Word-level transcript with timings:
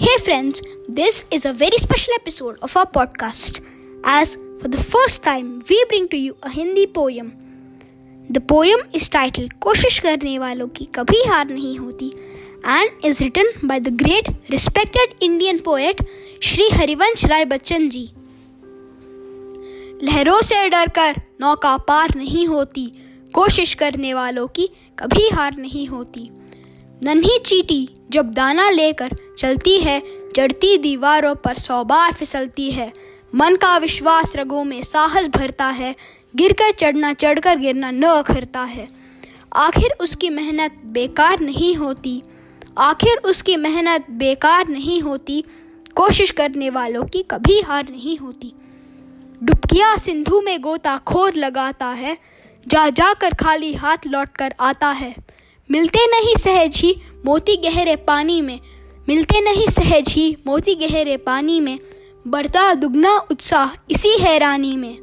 Hey 0.00 0.16
friends, 0.24 0.62
this 0.88 1.24
is 1.30 1.44
a 1.44 1.52
very 1.52 1.76
special 1.76 2.14
episode 2.14 2.58
of 2.62 2.74
our 2.74 2.86
podcast 2.86 3.60
as 4.02 4.36
for 4.60 4.68
the 4.68 4.82
first 4.82 5.22
time 5.22 5.62
we 5.68 5.84
bring 5.88 6.08
to 6.08 6.16
you 6.16 6.36
a 6.42 6.48
Hindi 6.48 6.86
poem. 6.86 7.36
The 8.30 8.40
poem 8.40 8.80
is 8.92 9.08
titled 9.08 9.52
कोशिश 9.60 9.98
करने 9.98 10.38
वालों 10.38 10.68
की 10.68 10.84
कभी 10.94 11.22
हार 11.28 11.48
नहीं 11.50 11.76
होती 11.78 12.10
and 12.64 13.06
is 13.10 13.20
written 13.20 13.52
by 13.64 13.78
the 13.78 13.94
great 14.04 14.32
respected 14.56 15.14
Indian 15.28 15.62
poet 15.68 16.04
Shri 16.42 16.68
Harivansh 16.70 17.24
Rai 17.26 17.44
Bachchan 17.54 17.88
ji 17.88 18.10
लहरों 20.02 20.40
से 20.42 20.68
डरकर 20.68 21.20
नौका 21.40 21.76
पार 21.88 22.14
नहीं 22.16 22.46
होती 22.46 22.92
कोशिश 23.34 23.74
करने 23.74 24.14
वालों 24.14 24.46
की 24.56 24.68
कभी 24.98 25.28
हार 25.34 25.56
नहीं 25.56 25.86
होती 25.86 26.30
नन्ही 27.02 27.38
चीटी 27.38 27.88
जब 28.10 28.30
दाना 28.30 28.70
लेकर 28.70 29.10
चलती 29.38 29.78
है 29.78 30.02
चढ़ती 30.36 30.78
दीवारों 30.78 31.34
पर 31.34 31.54
सौ 31.54 31.84
बार 31.84 32.12
फिसलती 32.12 32.70
है। 32.70 32.92
मन 33.34 33.56
का 33.56 33.76
विश्वास 33.78 34.36
रगों 34.36 34.64
में 34.64 34.82
साहस 34.82 35.28
भरता 35.28 35.66
है, 35.66 35.94
गिरकर 36.36 36.72
चढ़ना, 36.72 37.12
चढ़कर 37.12 37.58
गिरना 37.58 37.90
न 37.90 38.02
अखरता 38.02 38.60
है। 38.60 38.88
आखिर 39.56 39.90
उसकी 40.00 40.30
मेहनत 40.30 40.80
बेकार 40.84 41.40
नहीं 41.40 41.74
होती। 41.74 42.22
आखिर 42.78 43.16
उसकी 43.16 43.56
मेहनत 43.56 44.06
बेकार 44.10 44.68
नहीं 44.68 45.00
होती। 45.00 45.44
कोशिश 45.94 46.30
करने 46.30 46.70
वालों 46.70 47.04
की 47.04 47.22
कभी 47.22 47.60
हार 47.60 47.88
नहीं 47.90 48.18
होती। 48.18 48.52
डुबकिया 49.42 49.96
सिंधु 49.96 50.40
में 50.40 50.60
गोता 50.60 50.96
खोर 50.96 51.34
लगाता 51.34 51.86
है, 51.86 52.18
जा 52.68 52.88
जाकर 52.90 53.34
खाली 53.34 53.74
हाथ 53.74 53.96
लौट 54.06 54.36
कर 54.36 54.54
आता 54.60 54.88
है। 54.88 55.14
मिलते 55.70 56.06
नहीं 56.06 56.36
सहज 56.36 56.76
ही 56.76 57.00
मोती 57.26 57.56
गहरे 57.56 57.96
पानी 57.96 58.40
में, 58.40 58.60
मिलते 59.08 59.40
नहीं 59.40 59.68
सहज 59.68 60.08
ही 60.08 60.36
मोती 60.46 60.74
गहरे 60.74 61.16
पानी 61.16 61.60
में, 61.60 61.78
बढ़ता 62.28 62.74
दुगना 62.74 63.18
उत्साह 63.30 63.70
इसी 63.90 64.18
हैरानी 64.20 64.76
में। 64.76 64.98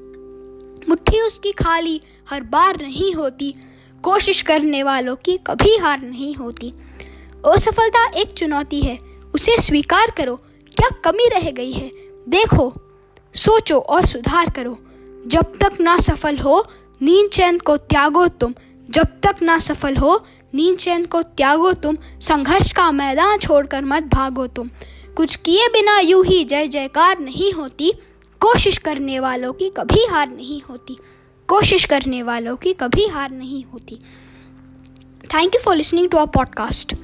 मुट्ठी 0.90 1.22
उसकी 1.22 1.52
खाली, 1.52 2.02
हर 2.30 2.42
बार 2.42 2.82
नहीं 2.82 3.14
होती, 3.14 3.56
कोशिश 4.04 4.42
करने 4.42 4.84
वालों 4.84 5.16
की 5.16 5.38
कभी 5.38 5.78
हार 5.78 6.02
नहीं 6.02 6.36
होती। 6.36 6.74
असफलता 7.54 8.12
एक 8.20 8.32
चुनौती 8.32 8.82
है, 8.82 8.98
उसे 9.36 9.62
स्वीकार 9.62 10.12
करो, 10.18 10.36
क्या 10.78 10.90
कमी 10.90 11.28
रह 11.28 11.52
गई 11.52 11.72
है? 11.72 11.92
देखो, 12.30 12.74
सोचो 13.36 13.80
और 13.80 14.06
सुधार 14.06 14.50
करो। 14.50 14.78
जब 15.28 15.42
तक 15.42 15.78
ना 15.80 15.98
सफल 15.98 16.38
हो, 16.38 16.68
नींद 17.02 17.30
चैन 17.30 17.58
को 17.58 17.78
त्यागो 17.78 18.28
तुम, 18.28 18.54
जब 18.90 19.06
तक 19.06 19.36
ना 19.42 19.60
सफल 19.60 19.96
हो 19.96 20.26
नींद 20.54 20.78
चैन 20.78 21.06
को 21.06 21.22
त्यागो 21.22 21.74
तुम, 21.74 21.98
संघर्ष 22.22 22.72
का 22.72 22.92
मैदान 22.92 23.38
छोड़कर 23.38 23.86
मत 23.86 24.04
भागो 24.04 24.48
तुम। 24.48 24.70
कुछ 25.16 25.36
किए 25.36 25.68
बिना 25.68 26.00
यूँ 26.00 26.26
ही 26.26 26.44
जय 26.44 26.68
जयकार 26.68 27.20
नहीं 27.20 27.52
होती। 27.54 27.94
कोशिश 28.40 28.78
करने 28.78 29.20
वालों 29.20 29.54
की 29.54 29.70
कभी 29.70 30.06
हार 30.06 30.30
नहीं 30.30 30.62
होती। 30.62 30.98
कोशिश 31.48 31.86
करने 31.86 32.24
वालों 32.24 32.56
की 32.56 32.74
कभी 32.74 33.08
हार 33.08 33.32
नहीं 33.32 33.64
होती। 33.64 33.96
Thank 35.34 35.56
you 35.56 35.62
for 35.66 35.76
listening 35.76 36.10
to 36.10 36.18
a 36.18 36.26
podcast 36.26 36.96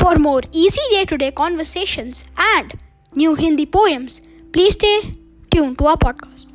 for 0.00 0.18
more 0.18 0.46
easy 0.54 0.96
day 0.96 1.04
to 1.04 1.16
day 1.16 1.30
conversations 1.30 2.24
and 2.40 2.72
new 3.18 3.34
Hindi 3.34 3.64
poems 3.64 4.22
please 4.52 4.72
stay 4.72 5.00
tune 5.50 5.74
to 5.74 5.84
a 5.84 5.94
podcast 5.94 6.53